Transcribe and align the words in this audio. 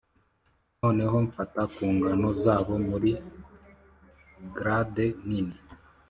noneho 0.81 1.15
mfata 1.27 1.61
ku 1.73 1.83
ngano 1.95 2.29
zabo 2.43 2.73
muri 2.87 3.11
glade 4.55 5.05
nini, 5.27 5.55